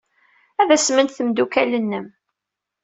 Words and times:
Ad 0.61 0.69
asment 0.75 1.13
tmeddukal-nnem. 1.17 2.07